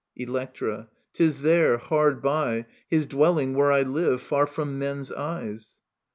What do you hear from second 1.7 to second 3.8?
hard by. His dwelling, where